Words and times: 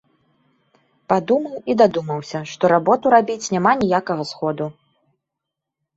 Падумаў 1.13 1.59
і 1.73 1.75
дадумаўся, 1.83 2.39
што 2.53 2.63
работу 2.75 3.05
рабіць 3.17 3.51
няма 3.57 3.71
ніякага 3.83 4.23
сходу. 4.35 4.65